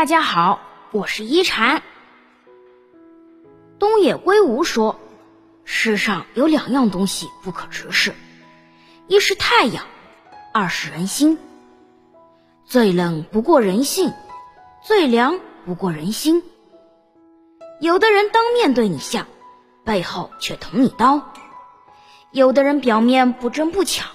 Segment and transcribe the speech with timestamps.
[0.00, 0.62] 大家好，
[0.92, 1.82] 我是一禅。
[3.78, 4.98] 东野圭吾说
[5.66, 8.14] ：“世上有两样东西不可直视，
[9.08, 9.84] 一是太阳，
[10.54, 11.38] 二是人心。
[12.64, 14.14] 最冷不过人性，
[14.82, 16.42] 最凉不过人心。
[17.78, 19.26] 有的人当面对你笑，
[19.84, 21.20] 背后却捅你刀；
[22.32, 24.08] 有的人表面不争不抢，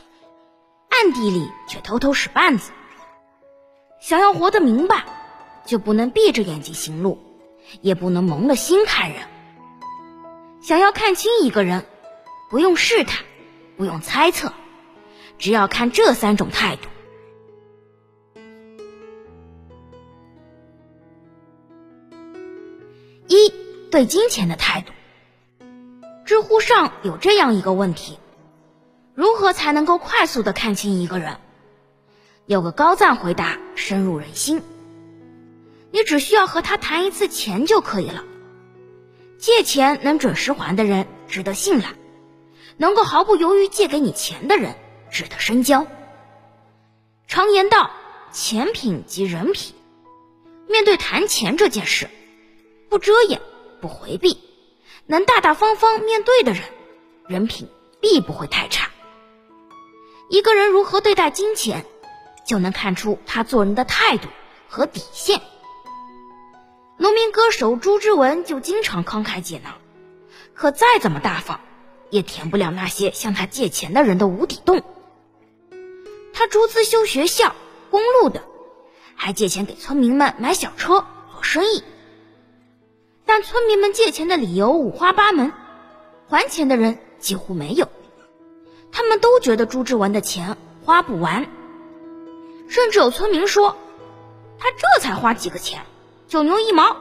[0.90, 2.72] 暗地里却偷偷使绊子。
[4.02, 5.06] 想要活得明白。”
[5.66, 7.20] 就不能闭着眼睛行路，
[7.82, 9.22] 也不能蒙了心看人。
[10.62, 11.86] 想要看清一个人，
[12.50, 13.26] 不用试探，
[13.78, 14.54] 不用猜测，
[15.38, 16.88] 只要看这三种态度：
[23.28, 23.52] 一、
[23.92, 24.92] 对金钱的态度。
[26.26, 28.18] 知乎上有这样一个问题：
[29.14, 31.38] 如何才能够快速的看清一个人？
[32.48, 34.64] 有个高赞回答深入人心。
[35.96, 38.26] 你只需要和他谈一次钱就可以了。
[39.38, 41.96] 借钱能准时还的人值得信赖，
[42.76, 44.76] 能够毫不犹豫借给你钱的人
[45.10, 45.88] 值得深交。
[47.28, 47.92] 常言道，
[48.34, 49.74] 钱品即人品。
[50.68, 52.10] 面对谈钱这件事，
[52.90, 53.40] 不遮掩，
[53.80, 54.38] 不回避，
[55.06, 56.62] 能大大方方面对的人，
[57.26, 57.70] 人品
[58.02, 58.92] 必不会太差。
[60.30, 61.86] 一个人如何对待金钱，
[62.46, 64.28] 就能看出他做人的态度
[64.68, 65.40] 和底线。
[67.32, 69.74] 歌手朱之文就经常慷慨解囊，
[70.54, 71.60] 可再怎么大方，
[72.10, 74.84] 也填不了那些向他借钱的人的无底洞。
[76.34, 77.56] 他出资修学校、
[77.90, 78.44] 公路的，
[79.16, 81.84] 还借钱给村民们买小车做生意。
[83.26, 85.54] 但村民们借钱的理由五花八门，
[86.28, 87.88] 还钱的人几乎没有。
[88.92, 91.50] 他们都觉得朱之文的钱花不完，
[92.68, 93.76] 甚至有村民说，
[94.60, 95.82] 他这才花几个钱。
[96.28, 96.98] 九牛一毛，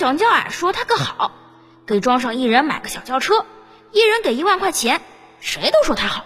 [0.00, 1.32] 他要想叫俺说他个好，
[1.86, 3.44] 给庄上一人买个小轿车，
[3.92, 5.02] 一人给一万块钱，
[5.40, 6.24] 谁都说他好。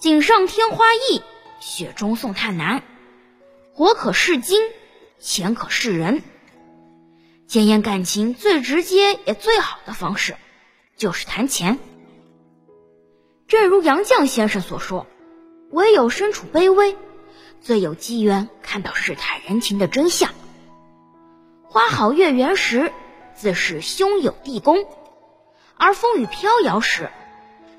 [0.00, 1.22] 锦上添花易，
[1.60, 2.82] 雪中送炭难。
[3.72, 4.60] 火可试金，
[5.20, 6.24] 钱可试人。
[7.46, 10.34] 检验感情最直接也最好的方式，
[10.96, 11.78] 就是谈钱。
[13.46, 15.06] 正如杨绛先生所说
[15.70, 16.96] ：“唯有身处卑微。”
[17.62, 20.32] 最有机缘看到世态人情的真相。
[21.70, 22.94] 花好月圆时，
[23.34, 24.86] 自是兄友弟恭；
[25.76, 27.10] 而风雨飘摇时，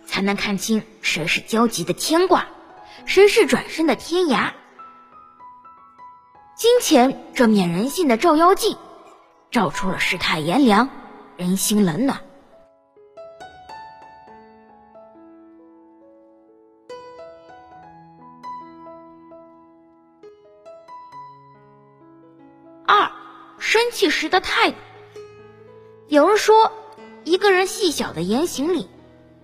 [0.06, 2.46] 才能看清谁是焦急的牵挂，
[3.06, 4.52] 谁是转身的天涯。
[6.56, 8.78] 金钱这面人性的照妖镜，
[9.50, 10.90] 照出了世态炎凉，
[11.36, 12.22] 人心冷暖。
[24.00, 24.78] 气时的态度。
[26.08, 26.72] 有人说，
[27.26, 28.88] 一个人细小的言行里，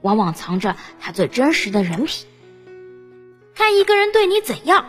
[0.01, 2.25] 往往藏着他最真实的人品。
[3.53, 4.85] 看一个人对你怎样，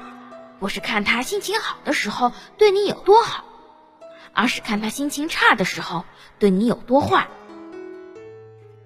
[0.61, 3.45] 不是看他心情好的时候对你有多好，
[4.33, 6.05] 而是看他心情差的时候
[6.39, 7.27] 对你有多坏。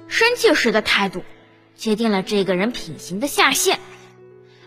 [0.09, 1.23] 生气时的态度，
[1.77, 3.79] 决定了这个人品行的下限，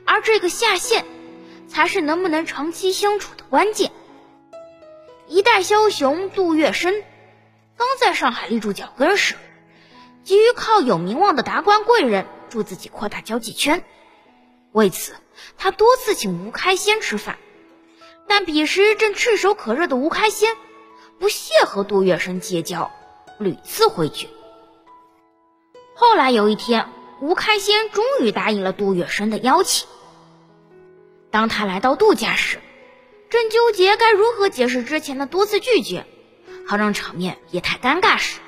[0.05, 1.05] 而这个下限，
[1.67, 3.91] 才是能不能长期相处的关键。
[5.33, 7.03] 一代枭雄杜月笙，
[7.75, 9.33] 刚在上海立住脚跟时，
[10.23, 13.83] 急于靠有名望的达官贵人助自己扩大交际圈，
[14.73, 15.15] 为此
[15.57, 17.39] 他多次请吴开先吃饭，
[18.27, 20.55] 但彼时正炙手可热的吴开先
[21.17, 22.91] 不屑和杜月笙结交，
[23.39, 24.27] 屡次回绝。
[25.95, 26.87] 后来有一天，
[27.21, 29.87] 吴开先终于答应了杜月笙的邀请。
[31.31, 32.59] 当他来到杜家时，
[33.33, 36.05] 正纠结该如何解释之前的多次拒绝，
[36.67, 38.39] 好让场面也太尴尬时，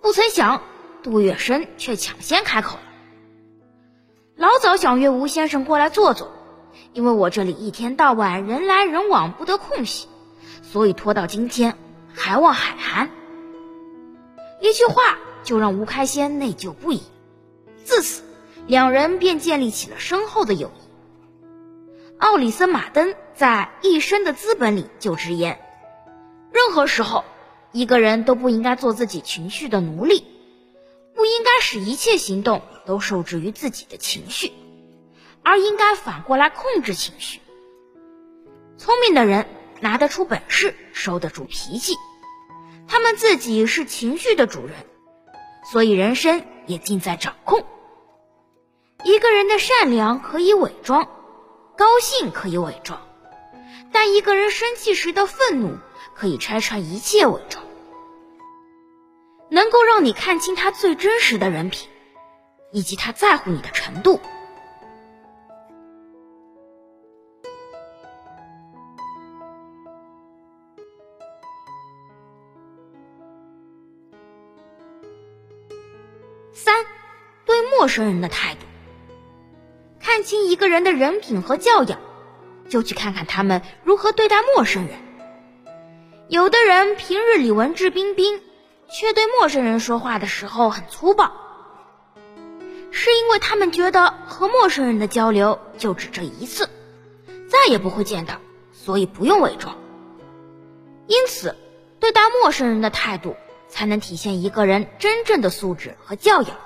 [0.00, 0.62] 不曾想
[1.02, 2.82] 杜月笙却抢先开口了
[4.36, 6.32] ：“老早想约吴先生过来坐坐，
[6.94, 10.08] 因为我这里一天到晚人来人往不得空隙，
[10.62, 11.76] 所以拖到今天，
[12.14, 13.10] 还望海涵。”
[14.62, 17.02] 一句话就让吴开先内疚不已，
[17.84, 18.22] 自此
[18.66, 20.83] 两人便建立起了深厚的友谊。
[22.24, 25.60] 奥里森·马登在《一生的资本》里就直言：
[26.54, 27.22] 任何时候，
[27.70, 30.24] 一个人都不应该做自己情绪的奴隶，
[31.14, 34.52] 不应该使一切行动都受制于自己的情绪，
[35.42, 37.42] 而应该反过来控制情绪。
[38.78, 39.46] 聪明的人
[39.80, 41.94] 拿得出本事，收得住脾气，
[42.88, 44.74] 他们自己是情绪的主人，
[45.70, 47.66] 所以人生也尽在掌控。
[49.04, 51.06] 一个人的善良可以伪装。
[51.76, 53.00] 高兴可以伪装，
[53.92, 55.76] 但一个人生气时的愤怒
[56.14, 57.64] 可以拆穿一切伪装，
[59.50, 61.88] 能够让你看清他最真实的人品，
[62.72, 64.20] 以及他在乎你的程度。
[76.52, 76.86] 三，
[77.44, 78.60] 对陌生人的态度。
[80.14, 81.98] 看清一个人的人品和教养，
[82.68, 84.94] 就去看看他们如何对待陌生人。
[86.28, 88.40] 有的人平日里文质彬彬，
[88.88, 91.32] 却对陌生人说话的时候很粗暴，
[92.92, 96.70] 是因为他们觉得和陌生人的交流就只这一次，
[97.48, 98.40] 再也不会见到，
[98.72, 99.76] 所以不用伪装。
[101.08, 101.56] 因此，
[101.98, 103.34] 对待陌生人的态度，
[103.66, 106.56] 才能体现一个人真正的素质和教养。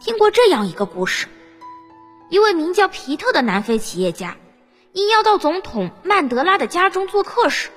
[0.00, 1.28] 听过这样一个故事，
[2.30, 4.36] 一位名叫皮特的南非企业家，
[4.92, 7.70] 应邀到总统曼德拉的家中做客时，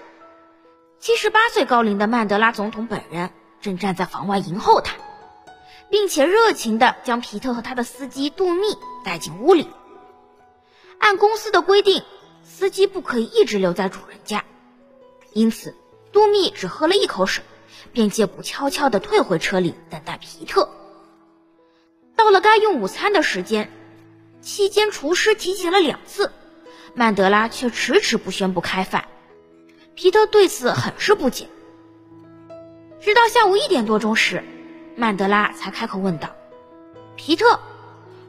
[1.00, 4.94] 七十八岁高龄的曼德拉总统本人正站在房外迎候他，
[5.90, 9.68] 并且热情地将皮特和他的司机杜密带进屋里。
[11.00, 12.04] 按公司的规定，
[12.44, 14.46] 司机不可以一直留在主人家，
[15.34, 15.76] 因此。
[16.12, 17.44] 杜密只喝了一口水，
[17.92, 20.70] 便借故悄悄地退回车里等待皮特。
[22.16, 23.72] 到了该用午餐的时间，
[24.44, 26.30] 期间厨师提醒了两次，
[26.94, 29.06] 曼德拉却迟迟不宣布开饭。
[29.96, 31.48] 皮特对此很是不解。
[33.00, 34.44] 直到下午一点多钟时，
[34.98, 36.36] 曼德拉才开口问道
[37.16, 37.58] ：“皮特，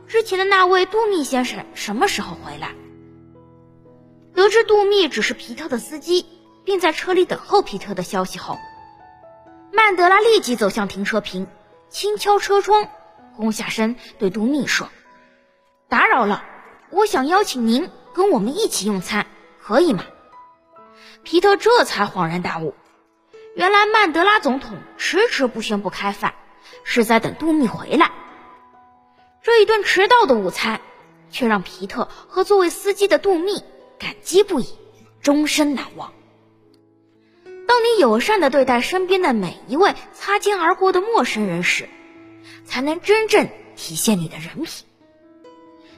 [0.06, 2.72] 之前的那位杜密先生什么时候回来？”
[4.34, 6.24] 得知杜密只是皮特的司机。
[6.64, 8.56] 并在车里等候皮特的消息后，
[9.70, 11.46] 曼德拉立即走向停车坪，
[11.90, 12.88] 轻敲车窗，
[13.38, 14.88] 躬下身对杜密说
[15.88, 16.44] ：“打扰了，
[16.90, 19.26] 我想邀请您跟我们一起用餐，
[19.60, 20.04] 可以吗？”
[21.22, 22.74] 皮特这才恍然大悟，
[23.54, 26.34] 原来曼德拉总统迟迟不宣布开饭，
[26.82, 28.10] 是在等杜密回来。
[29.42, 30.80] 这一顿迟到的午餐，
[31.30, 33.62] 却让皮特和作为司机的杜密
[33.98, 34.66] 感激不已，
[35.22, 36.12] 终身难忘。
[37.66, 41.88] 当你友善地对待身边的每一位擦肩而过的陌生人时，
[42.64, 44.86] 才能真正体现你的人品。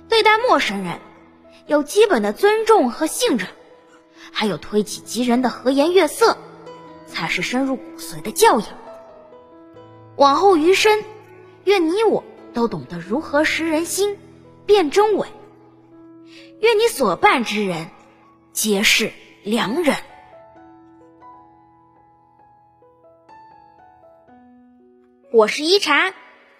[0.08, 1.00] 对待陌生人，
[1.66, 3.48] 有基本的尊重和信任，
[4.32, 6.36] 还有推己及人的和颜悦色，
[7.06, 8.68] 才是深入骨髓的教养。
[10.16, 11.04] 往后余生，
[11.64, 12.24] 愿你我
[12.54, 14.18] 都懂得如何识人心、
[14.64, 15.28] 辨真伪。
[16.60, 17.90] 愿你所伴之人，
[18.52, 19.12] 皆是
[19.42, 19.96] 良人。
[25.32, 26.14] 我是一禅，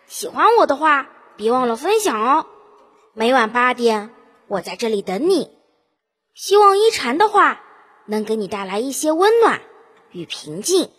[0.06, 2.46] 喜欢我的话，别忘了分享哦。
[3.18, 4.10] 每晚八点，
[4.46, 5.50] 我在这里等你。
[6.34, 7.62] 希望一禅的话
[8.04, 9.62] 能给你带来一些温暖
[10.10, 10.90] 与平静。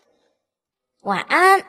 [1.04, 1.64] 晚安。